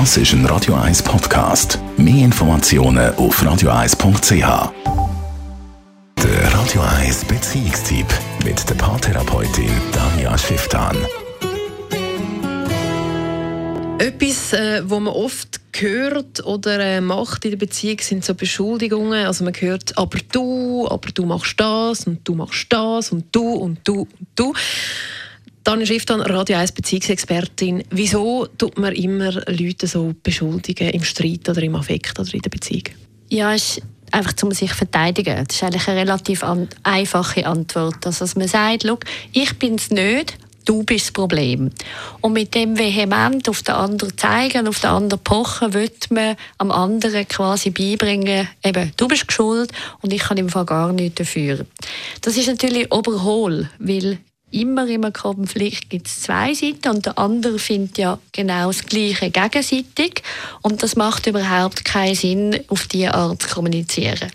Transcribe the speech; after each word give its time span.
Das 0.00 0.16
ist 0.16 0.32
ein 0.32 0.44
Radio 0.46 0.74
1 0.74 1.04
Podcast. 1.04 1.78
Mehr 1.96 2.24
Informationen 2.24 3.14
auf 3.14 3.40
radio1.ch. 3.40 4.72
Der 6.20 6.52
Radio 6.52 6.82
1 6.98 7.24
Beziehungstyp 7.26 8.06
mit 8.44 8.68
der 8.68 8.74
Paartherapeutin 8.74 9.70
Danja 9.92 10.36
Schifftan. 10.36 10.96
Etwas, 14.00 14.52
äh, 14.52 14.82
wo 14.84 14.98
man 14.98 15.14
oft 15.14 15.60
hört 15.76 16.44
oder 16.44 16.80
äh, 16.80 17.00
macht 17.00 17.44
in 17.44 17.52
der 17.52 17.58
Beziehung, 17.58 18.00
sind 18.00 18.24
so 18.24 18.34
Beschuldigungen. 18.34 19.26
Also 19.26 19.44
man 19.44 19.54
hört, 19.54 19.96
aber 19.96 20.18
du, 20.32 20.88
aber 20.90 21.12
du 21.12 21.24
machst 21.24 21.60
das 21.60 22.04
und 22.08 22.26
du 22.26 22.34
machst 22.34 22.66
das 22.70 23.12
und 23.12 23.26
du 23.30 23.48
und 23.48 23.78
du 23.84 24.00
und 24.00 24.26
du. 24.34 24.54
Daniel 25.64 25.86
Schifftan, 25.86 26.20
Radio 26.20 26.58
1 26.58 26.72
Beziehungsexpertin. 26.72 27.84
Wieso 27.88 28.46
tut 28.58 28.78
man 28.78 28.94
immer 28.94 29.32
Leute 29.50 29.86
so 29.86 30.14
beschuldigen 30.22 30.90
im 30.90 31.02
Streit 31.02 31.48
oder 31.48 31.62
im 31.62 31.74
Affekt 31.74 32.20
oder 32.20 32.34
in 32.34 32.42
der 32.42 32.50
Beziehung? 32.50 32.84
Ja, 33.30 33.54
ist 33.54 33.80
einfach 34.12 34.34
um 34.42 34.52
sich 34.52 34.68
zu 34.68 34.76
verteidigen. 34.76 35.42
Das 35.46 35.56
ist 35.56 35.62
eigentlich 35.62 35.88
eine 35.88 36.00
relativ 36.00 36.44
an 36.44 36.68
einfache 36.82 37.46
Antwort. 37.46 38.04
Also, 38.04 38.26
dass 38.26 38.36
man 38.36 38.46
sagt, 38.46 38.84
ich 39.32 39.58
bin 39.58 39.76
es 39.76 39.90
nicht, 39.90 40.36
du 40.66 40.82
bist 40.82 41.06
das 41.06 41.12
Problem. 41.12 41.70
Und 42.20 42.34
mit 42.34 42.54
dem 42.54 42.78
vehement 42.78 43.48
auf 43.48 43.62
den 43.62 43.74
anderen 43.74 44.18
zeigen, 44.18 44.68
auf 44.68 44.80
den 44.80 44.90
anderen 44.90 45.24
pochen, 45.24 45.72
wird 45.72 46.10
man 46.10 46.36
am 46.58 46.72
anderen 46.72 47.26
quasi 47.26 47.70
beibringen, 47.70 48.48
eben, 48.62 48.92
du 48.98 49.08
bist 49.08 49.32
schuld 49.32 49.72
und 50.02 50.12
ich 50.12 50.24
kann 50.24 50.36
im 50.36 50.50
Fall 50.50 50.66
gar 50.66 50.92
nichts 50.92 51.14
dafür. 51.14 51.64
Das 52.20 52.36
ist 52.36 52.48
natürlich 52.48 52.92
oberhohl, 52.92 53.70
weil 53.78 54.18
immer 54.54 54.86
im 54.86 55.12
Konflikt 55.12 55.90
gibt 55.90 56.06
es 56.06 56.22
zwei 56.22 56.54
Seiten 56.54 56.88
und 56.88 57.06
der 57.06 57.18
andere 57.18 57.58
findet 57.58 57.98
ja 57.98 58.18
genau 58.32 58.68
das 58.68 58.84
Gleiche 58.86 59.30
gegenseitig 59.30 60.22
und 60.62 60.82
das 60.82 60.96
macht 60.96 61.26
überhaupt 61.26 61.84
keinen 61.84 62.14
Sinn, 62.14 62.60
auf 62.68 62.86
diese 62.86 63.12
Art 63.14 63.42
zu 63.42 63.48
kommunizieren. 63.48 64.30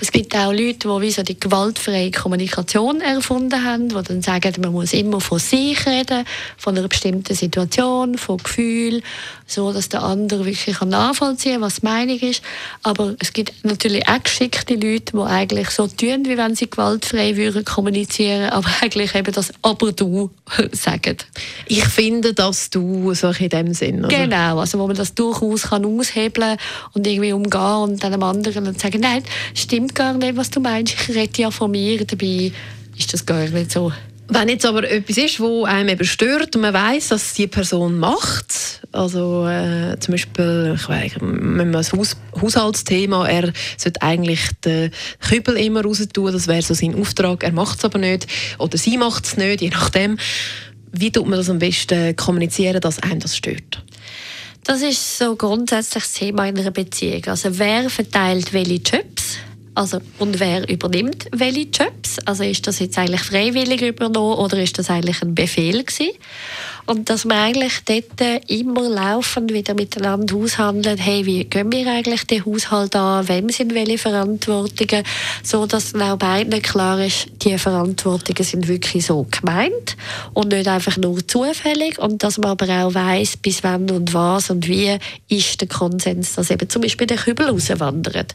Es 0.00 0.12
gibt 0.12 0.34
auch 0.36 0.52
Leute, 0.52 0.88
die 0.88 1.00
wie 1.00 1.10
so 1.10 1.22
die 1.22 1.38
gewaltfreie 1.38 2.10
Kommunikation 2.10 3.00
erfunden 3.00 3.64
haben, 3.64 3.88
die 3.88 4.02
dann 4.02 4.22
sagen, 4.22 4.54
man 4.60 4.72
muss 4.72 4.92
immer 4.92 5.20
von 5.20 5.38
sich 5.38 5.84
reden, 5.86 6.24
von 6.56 6.78
einer 6.78 6.88
bestimmten 6.88 7.34
Situation, 7.34 8.16
von 8.16 8.38
Gefühl, 8.38 9.02
so 9.46 9.72
dass 9.72 9.88
der 9.88 10.02
andere 10.02 10.46
wirklich 10.46 10.80
nachvollziehen 10.80 11.54
kann, 11.54 11.62
was 11.62 11.80
die 11.80 11.86
Meinung 11.86 12.18
ist. 12.18 12.42
Aber 12.82 13.14
es 13.18 13.32
gibt 13.32 13.64
natürlich 13.64 14.06
auch 14.08 14.22
geschickte 14.22 14.74
Leute, 14.74 15.12
die 15.12 15.18
eigentlich 15.18 15.70
so 15.70 15.86
tun, 15.86 16.24
wie 16.26 16.36
wenn 16.36 16.54
sie 16.54 16.70
gewaltfrei 16.70 17.36
würden 17.36 17.64
kommunizieren, 17.64 18.50
aber 18.50 18.68
eigentlich 18.80 19.14
eben 19.14 19.32
das 19.32 19.52
aber 19.64 19.92
du 19.92 20.30
sagen. 20.72 21.16
Ich 21.66 21.84
finde, 21.86 22.34
dass 22.34 22.68
du 22.68 23.14
so 23.14 23.30
in 23.30 23.48
dem 23.48 23.72
Sinn. 23.72 24.04
Oder? 24.04 24.08
Genau, 24.08 24.58
also 24.58 24.78
wo 24.78 24.86
man 24.86 24.94
das 24.94 25.14
durchaus 25.14 25.62
kann 25.62 25.86
aushebeln 25.86 26.58
und 26.92 27.06
irgendwie 27.06 27.32
umgehen 27.32 27.82
und 27.82 28.04
dann 28.04 28.12
einem 28.12 28.22
anderen 28.22 28.68
und 28.68 28.78
sagen, 28.78 29.00
nein, 29.00 29.24
stimmt 29.54 29.94
gar 29.94 30.12
nicht, 30.12 30.36
was 30.36 30.50
du 30.50 30.60
meinst, 30.60 30.94
ich 30.94 31.16
rede 31.16 31.42
ja 31.42 31.50
von 31.50 31.70
mir, 31.70 32.04
dabei 32.04 32.52
ist 32.96 33.12
das 33.12 33.24
gar 33.24 33.48
nicht 33.48 33.72
so. 33.72 33.90
Wenn 34.28 34.48
jetzt 34.48 34.64
aber 34.64 34.90
etwas 34.90 35.18
ist, 35.18 35.38
wo 35.38 35.64
einem 35.64 35.90
eben 35.90 36.04
stört 36.04 36.56
und 36.56 36.62
man 36.62 36.72
weiß, 36.72 37.08
dass 37.08 37.34
die 37.34 37.46
Person 37.46 37.98
macht, 37.98 38.80
also 38.90 39.46
äh, 39.46 39.98
zum 40.00 40.12
Beispiel, 40.12 40.76
ich 40.76 40.88
weiß, 40.88 41.12
wenn 41.20 41.70
man 41.70 41.74
Haus 41.74 42.16
Haushaltsthema, 42.40 43.28
er 43.28 43.52
sollte 43.76 44.00
eigentlich 44.00 44.40
den 44.64 44.90
Kübel 45.20 45.56
immer 45.58 45.82
raus 45.82 46.02
tun, 46.12 46.32
das 46.32 46.48
wäre 46.48 46.62
so 46.62 46.72
sein 46.72 46.94
Auftrag, 46.94 47.44
er 47.44 47.52
macht 47.52 47.78
es 47.78 47.84
aber 47.84 47.98
nicht 47.98 48.26
oder 48.58 48.78
sie 48.78 48.96
macht 48.96 49.26
es 49.26 49.36
nicht, 49.36 49.60
je 49.60 49.68
nachdem. 49.68 50.16
Wie 50.92 51.10
tut 51.10 51.26
man 51.26 51.38
das 51.38 51.50
am 51.50 51.58
besten 51.58 52.16
kommunizieren, 52.16 52.80
dass 52.80 53.00
einem 53.00 53.20
das 53.20 53.36
stört? 53.36 53.82
Das 54.62 54.80
ist 54.80 55.18
so 55.18 55.36
grundsätzlich 55.36 56.04
das 56.04 56.12
Thema 56.14 56.46
in 56.46 56.58
einer 56.58 56.70
Beziehung. 56.70 57.24
Also 57.26 57.58
wer 57.58 57.90
verteilt 57.90 58.52
welche 58.54 58.76
Jobs? 58.76 59.36
Also, 59.74 60.00
und 60.18 60.38
wer 60.38 60.68
übernimmt 60.68 61.26
welche 61.32 61.62
Jobs? 61.62 62.18
Also 62.24 62.44
ist 62.44 62.66
das 62.66 62.78
jetzt 62.78 62.96
eigentlich 62.96 63.22
freiwillig 63.22 63.82
übernommen 63.82 64.38
oder 64.38 64.62
ist 64.62 64.78
das 64.78 64.88
eigentlich 64.88 65.20
ein 65.22 65.34
Befehl 65.34 65.82
gewesen? 65.82 66.12
Und 66.86 67.08
dass 67.08 67.24
man 67.24 67.38
eigentlich 67.38 67.80
dort 67.84 68.50
immer 68.50 68.88
laufend 68.88 69.52
wieder 69.52 69.74
miteinander 69.74 70.36
aushandelt, 70.36 71.00
hey, 71.00 71.24
wie 71.24 71.44
gehen 71.44 71.72
wir 71.72 71.90
eigentlich 71.90 72.24
den 72.24 72.44
Haushalt 72.44 72.94
an, 72.94 73.26
wem 73.28 73.48
sind 73.48 73.74
welche 73.74 73.98
Verantwortungen, 73.98 75.02
so 75.42 75.66
dass 75.66 75.92
dann 75.92 76.02
auch 76.02 76.18
beiden 76.18 76.60
klar 76.60 77.04
ist, 77.04 77.28
die 77.42 77.56
Verantwortungen 77.56 78.44
sind 78.44 78.68
wirklich 78.68 79.06
so 79.06 79.26
gemeint 79.30 79.96
und 80.34 80.48
nicht 80.48 80.68
einfach 80.68 80.96
nur 80.98 81.26
zufällig. 81.26 81.98
Und 81.98 82.22
dass 82.22 82.38
man 82.38 82.50
aber 82.50 82.68
auch 82.84 82.94
weiß, 82.94 83.38
bis 83.38 83.62
wann 83.62 83.90
und 83.90 84.12
was 84.12 84.50
und 84.50 84.68
wie 84.68 84.98
ist 85.28 85.60
der 85.60 85.68
Konsens, 85.68 86.34
dass 86.34 86.50
eben 86.50 86.68
zum 86.68 86.82
Beispiel 86.82 87.06
der 87.06 87.16
Kübel 87.16 87.48
rauswandert. 87.48 88.34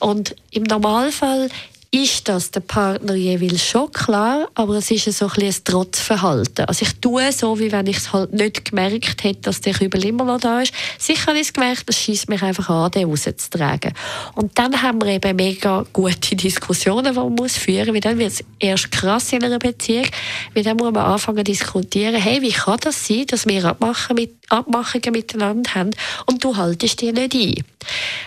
Und 0.00 0.34
im 0.50 0.64
Normalfall 0.64 1.48
ist 1.94 2.28
das 2.28 2.50
der 2.50 2.58
Partner 2.58 3.14
jeweils 3.14 3.64
schon 3.64 3.92
klar, 3.92 4.48
aber 4.54 4.74
es 4.74 4.90
ist 4.90 5.04
so 5.12 5.26
ein, 5.26 5.44
ein 5.44 5.54
Trotzverhalten. 5.62 6.64
Also 6.64 6.84
ich 6.84 6.92
tue 7.00 7.30
so, 7.30 7.60
wie 7.60 7.70
wenn 7.70 7.86
ich 7.86 7.98
es 7.98 8.12
halt 8.12 8.32
nicht 8.32 8.64
gemerkt 8.64 9.22
hätte, 9.22 9.42
dass 9.42 9.60
der 9.60 9.74
Kübel 9.74 10.04
immer 10.04 10.24
noch 10.24 10.40
da 10.40 10.62
ist. 10.62 10.74
Sicher 10.98 11.28
habe 11.28 11.38
ich 11.38 11.46
es 11.46 11.52
gemerkt, 11.52 11.88
das 11.88 11.96
schießt 11.96 12.28
mich 12.28 12.42
einfach 12.42 12.68
an, 12.68 12.90
den 12.90 13.08
rauszutragen. 13.08 13.92
Und 14.34 14.58
dann 14.58 14.82
haben 14.82 15.00
wir 15.00 15.12
eben 15.12 15.36
mega 15.36 15.86
gute 15.92 16.34
Diskussionen, 16.36 17.12
die 17.12 17.20
man 17.20 17.32
muss 17.32 17.56
führen 17.56 17.94
muss, 17.94 18.00
dann 18.00 18.18
wird 18.18 18.32
es 18.32 18.44
erst 18.58 18.90
krass 18.90 19.32
in 19.32 19.44
einer 19.44 19.60
Beziehung, 19.60 20.06
weil 20.52 20.64
dann 20.64 20.76
muss 20.76 20.92
man 20.92 21.04
anfangen 21.04 21.38
zu 21.38 21.44
diskutieren, 21.44 22.16
hey, 22.16 22.42
wie 22.42 22.50
kann 22.50 22.80
das 22.80 23.06
sein, 23.06 23.26
dass 23.28 23.46
wir 23.46 23.64
Abmachungen, 23.66 24.20
mit, 24.20 24.34
Abmachungen 24.48 25.12
miteinander 25.12 25.72
haben 25.76 25.90
und 26.26 26.42
du 26.42 26.56
haltest 26.56 27.00
dir 27.02 27.12
nicht 27.12 27.34
ein. 27.34 27.54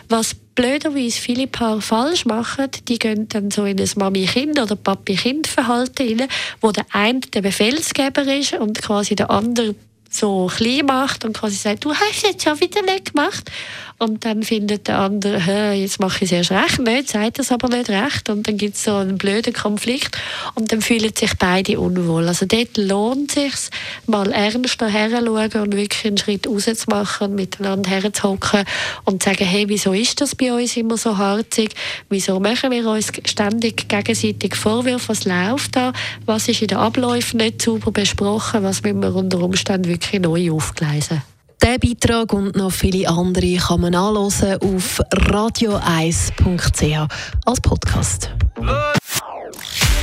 Was 0.08 0.38
blöderweise 0.58 1.22
viele 1.22 1.46
Paare 1.46 1.82
falsch 1.82 2.26
machen, 2.26 2.68
die 2.88 2.98
gehen 2.98 3.30
dann 3.30 3.52
so 3.52 3.64
in 3.66 3.80
ein 3.80 3.90
Mami-Kind- 3.96 4.60
oder 4.60 4.76
Papi-Kind-Verhalten 4.76 6.20
rein, 6.20 6.28
wo 6.62 6.72
der 6.72 6.86
eine 6.92 7.20
der 7.20 7.44
Befehlsgeber 7.44 8.24
ist 8.24 8.54
und 8.54 8.82
quasi 8.82 9.16
der 9.16 9.30
andere 9.30 9.76
so 10.10 10.48
klein 10.48 10.86
macht 10.86 11.26
und 11.26 11.38
quasi 11.38 11.56
sagt, 11.56 11.86
du 11.86 11.94
hast 11.94 12.24
jetzt 12.24 12.44
schon 12.44 12.60
wieder 12.60 12.82
nicht 12.82 13.14
gemacht. 13.14 13.52
Und 14.00 14.26
dann 14.26 14.44
findet 14.44 14.88
der 14.88 15.00
andere, 15.00 15.74
jetzt 15.74 16.00
mache 16.00 16.24
ich 16.24 16.32
es 16.32 16.52
erst 16.52 16.52
recht 16.52 16.80
nicht, 16.80 17.10
sagt 17.10 17.40
das 17.40 17.52
aber 17.52 17.68
nicht 17.68 17.90
recht. 17.90 18.30
Und 18.30 18.48
dann 18.48 18.56
gibt 18.58 18.76
es 18.76 18.84
so 18.84 18.96
einen 18.96 19.18
blöden 19.18 19.54
Konflikt 19.54 20.16
und 20.54 20.72
dann 20.72 20.82
fühlen 20.82 21.12
sich 21.16 21.32
beide 21.40 21.80
unwohl. 21.80 22.28
Also 22.28 22.46
dort 22.46 22.78
lohnt 22.78 23.36
es 23.36 23.48
sich 23.48 23.72
mal 24.06 24.32
ernster 24.32 24.88
herzuschauen 24.88 25.64
und 25.64 25.76
wirklich 25.76 26.06
einen 26.06 26.18
Schritt 26.18 26.48
rauszumachen 26.48 27.34
miteinander 27.34 27.90
herzuhocken 27.90 28.66
und 29.06 29.24
zu 29.24 29.30
sagen, 29.30 29.46
hey, 29.46 29.68
wieso 29.68 29.94
ist 29.94 30.22
das 30.22 30.36
bei 30.36 30.54
uns 30.54 30.78
immer 30.78 30.98
so 30.98 31.18
harzig? 31.18 31.72
Wieso 32.10 32.40
machen 32.40 32.70
wir 32.70 32.88
uns 32.88 33.12
ständig 33.26 33.90
gegenseitig 33.90 34.56
Vorwürfe? 34.56 35.10
Was 35.10 35.26
läuft 35.26 35.76
da? 35.76 35.92
Was 36.28 36.48
ist 36.48 36.62
in 36.62 36.68
den 36.68 36.78
Abläufen 36.78 37.38
nicht 37.38 37.64
sauber 37.64 37.92
besprochen? 37.92 38.64
Was 38.64 38.84
müssen 38.84 39.02
wir 39.02 39.16
unter 39.16 39.40
Umständen 39.40 39.90
wirklich 39.98 40.22
neu 40.22 40.52
aufgleisen? 40.52 41.22
Diesen 41.62 41.80
Beitrag 41.80 42.34
und 42.34 42.56
noch 42.56 42.72
viele 42.72 43.10
andere 43.10 43.56
kann 43.56 43.82
man 43.82 43.96
anhören 43.96 44.62
auf 44.62 45.02
radio1.ch 45.12 47.08
als 47.46 47.62
Podcast. 47.62 48.32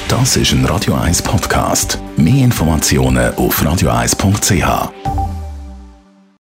Das 0.09 0.37
ist 0.37 0.53
ein 0.53 0.65
Radio 0.66 0.94
1 0.94 1.22
Podcast. 1.22 1.99
Mehr 2.16 2.44
Informationen 2.44 3.34
auf 3.37 3.62
radio1.ch. 3.62 5.23